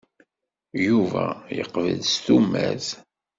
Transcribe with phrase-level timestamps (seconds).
[0.87, 1.25] Yuba
[1.57, 2.87] yeqbel s tumert.